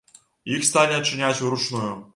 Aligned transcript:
Іх 0.55 0.65
сталі 0.69 0.99
адчыняць 1.01 1.39
уручную. 1.51 1.95